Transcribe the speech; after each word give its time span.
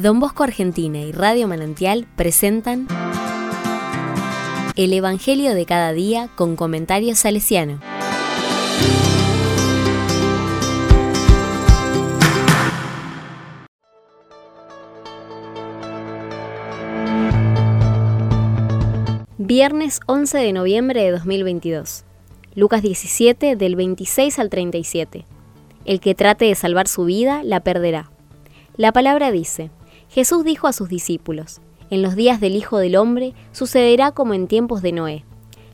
Don 0.00 0.18
Bosco 0.18 0.44
Argentina 0.44 0.98
y 0.98 1.12
Radio 1.12 1.46
Manantial 1.46 2.06
presentan 2.16 2.88
El 4.74 4.94
Evangelio 4.94 5.54
de 5.54 5.66
cada 5.66 5.92
día 5.92 6.30
con 6.36 6.56
comentarios 6.56 7.18
salesiano. 7.18 7.80
Viernes 19.36 20.00
11 20.06 20.38
de 20.38 20.52
noviembre 20.54 21.02
de 21.02 21.10
2022. 21.10 22.04
Lucas 22.54 22.80
17 22.80 23.54
del 23.54 23.76
26 23.76 24.38
al 24.38 24.48
37. 24.48 25.26
El 25.84 26.00
que 26.00 26.14
trate 26.14 26.46
de 26.46 26.54
salvar 26.54 26.88
su 26.88 27.04
vida 27.04 27.42
la 27.44 27.60
perderá. 27.60 28.10
La 28.78 28.92
palabra 28.92 29.30
dice, 29.30 29.70
Jesús 30.10 30.44
dijo 30.44 30.66
a 30.66 30.72
sus 30.72 30.88
discípulos, 30.88 31.60
En 31.88 32.02
los 32.02 32.16
días 32.16 32.40
del 32.40 32.56
Hijo 32.56 32.78
del 32.78 32.96
Hombre 32.96 33.32
sucederá 33.52 34.10
como 34.10 34.34
en 34.34 34.48
tiempos 34.48 34.82
de 34.82 34.90
Noé. 34.90 35.24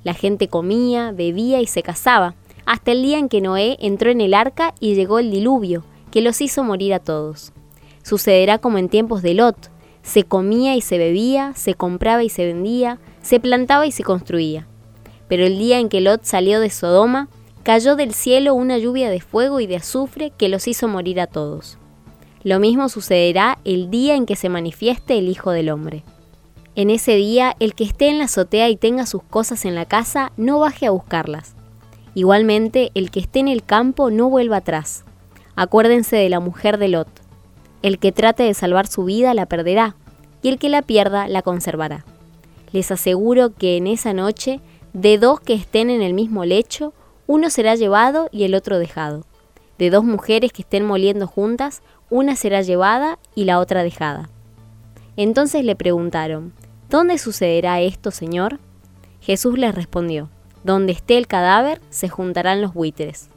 La 0.04 0.12
gente 0.12 0.48
comía, 0.48 1.10
bebía 1.10 1.62
y 1.62 1.66
se 1.66 1.82
casaba, 1.82 2.34
hasta 2.66 2.92
el 2.92 3.02
día 3.02 3.18
en 3.18 3.30
que 3.30 3.40
Noé 3.40 3.78
entró 3.80 4.10
en 4.10 4.20
el 4.20 4.34
arca 4.34 4.74
y 4.78 4.94
llegó 4.94 5.20
el 5.20 5.30
diluvio, 5.30 5.84
que 6.10 6.20
los 6.20 6.42
hizo 6.42 6.62
morir 6.64 6.92
a 6.92 6.98
todos. 6.98 7.52
Sucederá 8.02 8.58
como 8.58 8.76
en 8.76 8.90
tiempos 8.90 9.22
de 9.22 9.32
Lot, 9.32 9.70
se 10.02 10.24
comía 10.24 10.76
y 10.76 10.82
se 10.82 10.98
bebía, 10.98 11.54
se 11.54 11.72
compraba 11.72 12.22
y 12.22 12.28
se 12.28 12.44
vendía, 12.44 12.98
se 13.22 13.40
plantaba 13.40 13.86
y 13.86 13.92
se 13.92 14.04
construía. 14.04 14.66
Pero 15.28 15.46
el 15.46 15.58
día 15.58 15.78
en 15.78 15.88
que 15.88 16.02
Lot 16.02 16.24
salió 16.24 16.60
de 16.60 16.68
Sodoma, 16.68 17.28
cayó 17.62 17.96
del 17.96 18.12
cielo 18.12 18.52
una 18.54 18.76
lluvia 18.76 19.08
de 19.08 19.20
fuego 19.20 19.60
y 19.60 19.66
de 19.66 19.76
azufre 19.76 20.30
que 20.36 20.50
los 20.50 20.68
hizo 20.68 20.88
morir 20.88 21.20
a 21.20 21.26
todos. 21.26 21.78
Lo 22.46 22.60
mismo 22.60 22.88
sucederá 22.88 23.58
el 23.64 23.90
día 23.90 24.14
en 24.14 24.24
que 24.24 24.36
se 24.36 24.48
manifieste 24.48 25.18
el 25.18 25.28
Hijo 25.28 25.50
del 25.50 25.68
Hombre. 25.68 26.04
En 26.76 26.90
ese 26.90 27.16
día, 27.16 27.56
el 27.58 27.74
que 27.74 27.82
esté 27.82 28.06
en 28.06 28.18
la 28.18 28.26
azotea 28.26 28.68
y 28.68 28.76
tenga 28.76 29.04
sus 29.04 29.24
cosas 29.24 29.64
en 29.64 29.74
la 29.74 29.84
casa, 29.84 30.30
no 30.36 30.60
baje 30.60 30.86
a 30.86 30.92
buscarlas. 30.92 31.56
Igualmente, 32.14 32.92
el 32.94 33.10
que 33.10 33.18
esté 33.18 33.40
en 33.40 33.48
el 33.48 33.64
campo 33.64 34.12
no 34.12 34.30
vuelva 34.30 34.58
atrás. 34.58 35.04
Acuérdense 35.56 36.14
de 36.14 36.28
la 36.28 36.38
mujer 36.38 36.78
de 36.78 36.86
Lot. 36.86 37.08
El 37.82 37.98
que 37.98 38.12
trate 38.12 38.44
de 38.44 38.54
salvar 38.54 38.86
su 38.86 39.02
vida 39.02 39.34
la 39.34 39.46
perderá, 39.46 39.96
y 40.40 40.48
el 40.48 40.60
que 40.60 40.68
la 40.68 40.82
pierda 40.82 41.26
la 41.26 41.42
conservará. 41.42 42.04
Les 42.70 42.92
aseguro 42.92 43.54
que 43.56 43.76
en 43.76 43.88
esa 43.88 44.12
noche, 44.12 44.60
de 44.92 45.18
dos 45.18 45.40
que 45.40 45.54
estén 45.54 45.90
en 45.90 46.00
el 46.00 46.14
mismo 46.14 46.44
lecho, 46.44 46.94
uno 47.26 47.50
será 47.50 47.74
llevado 47.74 48.28
y 48.30 48.44
el 48.44 48.54
otro 48.54 48.78
dejado. 48.78 49.24
De 49.78 49.90
dos 49.90 50.04
mujeres 50.04 50.52
que 50.52 50.62
estén 50.62 50.84
moliendo 50.84 51.26
juntas, 51.26 51.82
una 52.10 52.36
será 52.36 52.62
llevada 52.62 53.18
y 53.34 53.44
la 53.44 53.58
otra 53.58 53.82
dejada. 53.82 54.28
Entonces 55.16 55.64
le 55.64 55.76
preguntaron, 55.76 56.52
¿Dónde 56.88 57.18
sucederá 57.18 57.80
esto, 57.80 58.10
Señor? 58.10 58.60
Jesús 59.20 59.58
les 59.58 59.74
respondió, 59.74 60.28
Donde 60.62 60.92
esté 60.92 61.18
el 61.18 61.26
cadáver, 61.26 61.80
se 61.90 62.08
juntarán 62.08 62.62
los 62.62 62.74
buitres. 62.74 63.28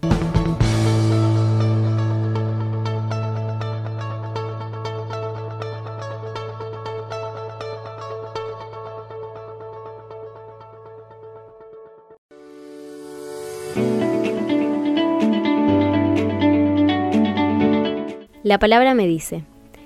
La 18.50 18.58
palabra 18.58 18.96
me 18.96 19.06
dice. 19.06 19.44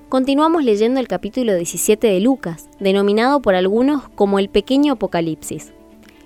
Continuamos 0.07 0.63
leyendo 0.63 1.01
el 1.01 1.09
capítulo 1.09 1.53
17 1.53 2.07
de 2.07 2.21
Lucas, 2.21 2.69
denominado 2.79 3.41
por 3.41 3.55
algunos 3.55 4.07
como 4.15 4.39
el 4.39 4.47
pequeño 4.47 4.93
Apocalipsis. 4.93 5.73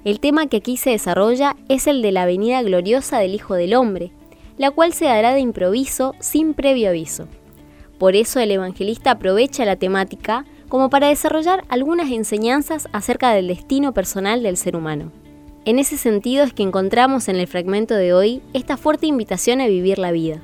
El 0.06 0.20
tema 0.20 0.46
que 0.46 0.58
aquí 0.58 0.78
se 0.78 0.92
desarrolla 0.92 1.56
es 1.68 1.88
el 1.88 2.04
de 2.04 2.12
la 2.12 2.28
venida 2.28 2.62
gloriosa 2.62 3.18
del 3.18 3.34
Hijo 3.34 3.56
del 3.56 3.74
Hombre, 3.74 4.12
la 4.60 4.70
cual 4.70 4.94
se 4.94 5.06
dará 5.06 5.34
de 5.34 5.40
improviso 5.40 6.14
sin 6.20 6.54
previo 6.54 6.90
aviso. 6.90 7.28
Por 7.98 8.16
eso 8.16 8.40
el 8.40 8.52
evangelista 8.52 9.10
aprovecha 9.10 9.66
la 9.66 9.78
temática 9.78 10.46
como 10.70 10.92
para 10.92 11.08
desarrollar 11.08 11.64
algunas 11.70 12.12
enseñanzas 12.12 12.88
acerca 12.94 13.32
del 13.32 13.48
destino 13.48 13.96
personal 13.96 14.44
del 14.44 14.58
ser 14.58 14.76
humano. 14.76 15.12
En 15.66 15.80
ese 15.80 15.98
sentido 15.98 16.44
es 16.44 16.54
que 16.54 16.62
encontramos 16.62 17.30
en 17.30 17.38
el 17.38 17.48
fragmento 17.48 17.96
de 17.96 18.14
hoy 18.14 18.44
esta 18.54 18.78
fuerte 18.78 19.08
invitación 19.08 19.60
a 19.60 19.66
vivir 19.66 19.98
la 19.98 20.12
vida 20.12 20.40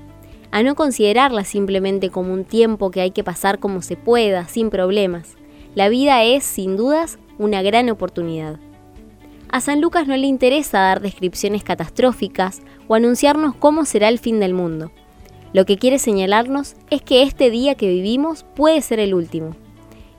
a 0.53 0.61
no 0.61 0.75
considerarla 0.75 1.45
simplemente 1.45 2.11
como 2.11 2.31
un 2.31 2.45
tiempo 2.45 2.91
que 2.91 3.01
hay 3.01 3.09
que 3.09 3.23
pasar 3.23 3.57
como 3.57 3.81
se 3.81 3.95
pueda, 3.95 4.47
sin 4.47 4.69
problemas. 4.69 5.35
La 5.73 5.89
vida 5.89 6.23
es, 6.23 6.43
sin 6.43 6.77
dudas, 6.77 7.17
una 7.39 7.63
gran 7.63 7.89
oportunidad. 7.89 8.59
A 9.49 9.61
San 9.61 9.81
Lucas 9.81 10.05
no 10.05 10.15
le 10.15 10.27
interesa 10.27 10.77
dar 10.77 11.01
descripciones 11.01 11.63
catastróficas 11.63 12.61
o 12.87 12.93
anunciarnos 12.93 13.55
cómo 13.55 13.83
será 13.83 14.09
el 14.09 14.19
fin 14.19 14.39
del 14.39 14.53
mundo. 14.53 14.91
Lo 15.53 15.65
que 15.65 15.79
quiere 15.79 15.97
señalarnos 15.97 16.75
es 16.91 17.01
que 17.01 17.23
este 17.23 17.49
día 17.49 17.73
que 17.73 17.89
vivimos 17.89 18.45
puede 18.55 18.79
ser 18.83 18.99
el 18.99 19.15
último. 19.15 19.55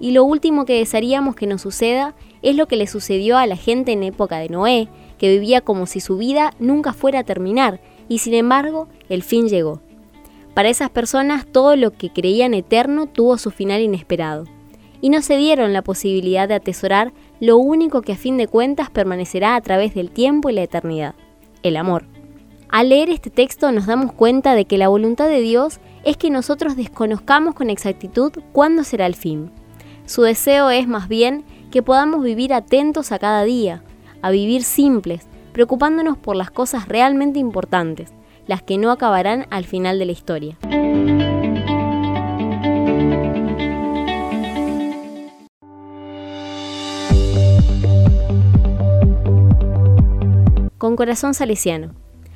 Y 0.01 0.11
lo 0.11 0.25
último 0.25 0.65
que 0.65 0.79
desearíamos 0.79 1.37
que 1.37 1.47
nos 1.47 1.63
suceda 1.63 2.17
es 2.43 2.57
lo 2.57 2.67
que 2.67 2.75
le 2.75 2.89
sucedió 2.89 3.39
a 3.39 3.47
la 3.47 3.57
gente 3.57 3.93
en 3.93 4.03
época 4.03 4.39
de 4.39 4.49
Noé, 4.49 4.89
que 5.17 5.31
vivía 5.31 5.61
como 5.61 5.87
si 5.87 6.01
su 6.01 6.17
vida 6.17 6.55
nunca 6.59 6.93
fuera 6.93 7.21
a 7.21 7.25
terminar, 7.25 7.81
y 8.09 8.19
sin 8.19 8.35
embargo 8.35 8.89
el 9.09 9.23
fin 9.23 9.49
llegó. 9.49 9.84
Para 10.55 10.69
esas 10.69 10.89
personas 10.89 11.47
todo 11.47 11.75
lo 11.75 11.91
que 11.91 12.13
creían 12.13 12.55
eterno 12.55 13.07
tuvo 13.07 13.39
su 13.39 13.51
final 13.51 13.81
inesperado, 13.81 14.45
y 15.01 15.11
no 15.11 15.21
se 15.21 15.37
dieron 15.37 15.73
la 15.73 15.83
posibilidad 15.83 16.49
de 16.49 16.55
atesorar 16.55 17.13
lo 17.41 17.59
único 17.59 18.01
que 18.03 18.13
a 18.13 18.17
fin 18.17 18.37
de 18.37 18.47
cuentas 18.47 18.89
permanecerá 18.89 19.57
a 19.57 19.61
través 19.61 19.95
del 19.95 20.11
tiempo 20.11 20.49
y 20.49 20.55
la 20.55 20.63
eternidad, 20.63 21.15
el 21.63 21.77
amor. 21.77 22.07
Al 22.71 22.89
leer 22.89 23.11
este 23.11 23.31
texto 23.31 23.71
nos 23.71 23.87
damos 23.87 24.13
cuenta 24.13 24.55
de 24.55 24.65
que 24.65 24.79
la 24.79 24.89
voluntad 24.89 25.29
de 25.29 25.41
Dios 25.41 25.81
es 26.05 26.17
que 26.17 26.31
nosotros 26.31 26.77
desconozcamos 26.77 27.55
con 27.55 27.69
exactitud 27.69 28.33
cuándo 28.53 28.85
será 28.85 29.07
el 29.07 29.15
fin. 29.15 29.51
Su 30.07 30.23
deseo 30.23 30.71
es 30.71 30.87
más 30.89 31.09
bien 31.09 31.45
que 31.71 31.83
podamos 31.83 32.23
vivir 32.23 32.55
atentos 32.55 33.13
a 33.13 33.19
cada 33.19 33.43
día, 33.45 33.83
a 34.23 34.31
vivir 34.31 34.63
simples, 34.63 35.27
preocupándonos 35.53 36.17
por 36.17 36.37
las 36.37 36.51
cosas 36.51 36.89
realmente 36.89 37.39
importantes, 37.39 38.13
las 38.47 38.63
que 38.63 38.79
no 38.79 38.91
acabarán 38.91 39.47
al 39.51 39.65
final 39.65 39.99
de 39.99 40.07
la 40.07 40.13
historia. 40.13 40.57
Con 50.79 50.97
corazón 50.97 51.35
salesiano. 51.35 51.95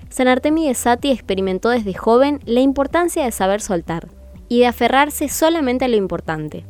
San 0.08 0.26
de 0.26 0.74
Sati 0.74 1.10
experimentó 1.10 1.68
desde 1.68 1.92
joven 1.92 2.40
la 2.46 2.60
importancia 2.60 3.24
de 3.24 3.30
saber 3.30 3.60
soltar 3.60 4.08
y 4.48 4.60
de 4.60 4.66
aferrarse 4.66 5.28
solamente 5.28 5.84
a 5.84 5.88
lo 5.88 5.96
importante. 5.96 6.64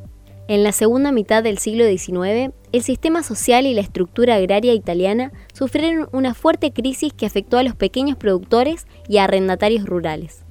En 0.49 0.65
la 0.65 0.73
segunda 0.73 1.13
mitad 1.13 1.43
del 1.43 1.59
siglo 1.59 1.85
XIX, 1.85 2.55
el 2.73 2.83
sistema 2.83 3.23
social 3.23 3.67
y 3.67 3.75
la 3.75 3.83
estructura 3.83 4.37
agraria 4.37 4.73
italiana 4.73 5.31
sufrieron 5.53 6.09
una 6.11 6.33
fuerte 6.33 6.73
crisis 6.73 7.13
que 7.13 7.27
afectó 7.27 7.59
a 7.59 7.63
los 7.63 7.75
pequeños 7.75 8.17
productores 8.17 8.87
y 9.09 9.19
arrendatarios 9.19 9.85
rurales. 9.85 10.47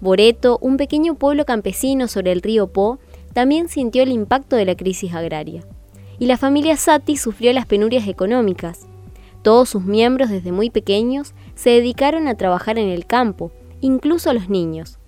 Boreto, 0.00 0.58
un 0.60 0.76
pequeño 0.76 1.16
pueblo 1.16 1.44
campesino 1.44 2.06
sobre 2.06 2.30
el 2.30 2.42
río 2.42 2.68
Po, 2.68 3.00
también 3.32 3.68
sintió 3.68 4.04
el 4.04 4.12
impacto 4.12 4.54
de 4.54 4.66
la 4.66 4.76
crisis 4.76 5.12
agraria. 5.12 5.64
Y 6.20 6.26
la 6.26 6.36
familia 6.36 6.76
Sati 6.76 7.16
sufrió 7.16 7.52
las 7.52 7.66
penurias 7.66 8.06
económicas. 8.06 8.86
Todos 9.42 9.68
sus 9.68 9.82
miembros 9.82 10.30
desde 10.30 10.52
muy 10.52 10.70
pequeños 10.70 11.34
se 11.56 11.70
dedicaron 11.70 12.28
a 12.28 12.36
trabajar 12.36 12.78
en 12.78 12.88
el 12.88 13.04
campo, 13.04 13.50
incluso 13.80 14.32
los 14.32 14.48
niños. 14.48 15.00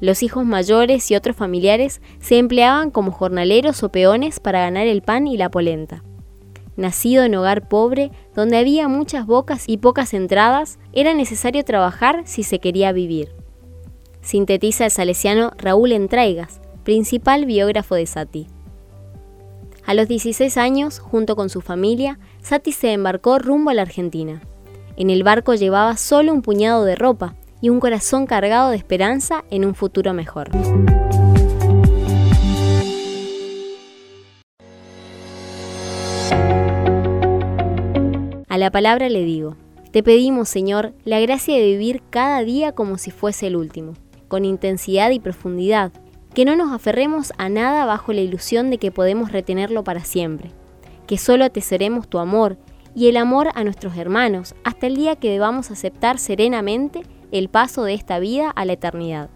Los 0.00 0.22
hijos 0.22 0.46
mayores 0.46 1.10
y 1.10 1.14
otros 1.14 1.36
familiares 1.36 2.00
se 2.20 2.38
empleaban 2.38 2.90
como 2.90 3.12
jornaleros 3.12 3.82
o 3.82 3.90
peones 3.90 4.40
para 4.40 4.60
ganar 4.60 4.86
el 4.86 5.02
pan 5.02 5.26
y 5.26 5.36
la 5.36 5.50
polenta. 5.50 6.02
Nacido 6.76 7.24
en 7.24 7.34
hogar 7.34 7.68
pobre, 7.68 8.10
donde 8.34 8.56
había 8.56 8.88
muchas 8.88 9.26
bocas 9.26 9.64
y 9.66 9.76
pocas 9.76 10.14
entradas, 10.14 10.78
era 10.94 11.12
necesario 11.12 11.62
trabajar 11.64 12.22
si 12.24 12.42
se 12.42 12.58
quería 12.58 12.92
vivir. 12.92 13.34
Sintetiza 14.22 14.86
el 14.86 14.90
salesiano 14.90 15.52
Raúl 15.58 15.92
Entraigas, 15.92 16.62
principal 16.82 17.44
biógrafo 17.44 17.94
de 17.94 18.06
Sati. 18.06 18.46
A 19.84 19.92
los 19.92 20.08
16 20.08 20.56
años, 20.56 20.98
junto 20.98 21.36
con 21.36 21.50
su 21.50 21.60
familia, 21.60 22.18
Sati 22.40 22.72
se 22.72 22.92
embarcó 22.92 23.38
rumbo 23.38 23.70
a 23.70 23.74
la 23.74 23.82
Argentina. 23.82 24.40
En 24.96 25.10
el 25.10 25.22
barco 25.22 25.54
llevaba 25.54 25.96
solo 25.98 26.32
un 26.32 26.42
puñado 26.42 26.84
de 26.84 26.94
ropa, 26.94 27.34
y 27.60 27.68
un 27.68 27.80
corazón 27.80 28.26
cargado 28.26 28.70
de 28.70 28.76
esperanza 28.76 29.44
en 29.50 29.64
un 29.64 29.74
futuro 29.74 30.12
mejor. 30.14 30.50
A 38.48 38.58
la 38.58 38.70
palabra 38.70 39.08
le 39.08 39.24
digo, 39.24 39.56
te 39.92 40.02
pedimos, 40.02 40.48
Señor, 40.48 40.92
la 41.04 41.20
gracia 41.20 41.54
de 41.54 41.64
vivir 41.64 42.02
cada 42.10 42.42
día 42.42 42.72
como 42.72 42.98
si 42.98 43.10
fuese 43.10 43.46
el 43.46 43.56
último, 43.56 43.94
con 44.28 44.44
intensidad 44.44 45.10
y 45.10 45.20
profundidad, 45.20 45.92
que 46.34 46.44
no 46.44 46.56
nos 46.56 46.72
aferremos 46.72 47.32
a 47.38 47.48
nada 47.48 47.84
bajo 47.86 48.12
la 48.12 48.20
ilusión 48.20 48.70
de 48.70 48.78
que 48.78 48.92
podemos 48.92 49.32
retenerlo 49.32 49.84
para 49.84 50.04
siempre, 50.04 50.50
que 51.06 51.18
solo 51.18 51.44
atesoremos 51.44 52.08
tu 52.08 52.18
amor 52.18 52.56
y 52.94 53.08
el 53.08 53.16
amor 53.16 53.50
a 53.54 53.64
nuestros 53.64 53.96
hermanos 53.96 54.54
hasta 54.64 54.86
el 54.86 54.96
día 54.96 55.16
que 55.16 55.30
debamos 55.30 55.70
aceptar 55.70 56.18
serenamente 56.18 57.02
el 57.32 57.48
paso 57.48 57.84
de 57.84 57.94
esta 57.94 58.18
vida 58.18 58.50
a 58.50 58.64
la 58.64 58.72
eternidad. 58.72 59.30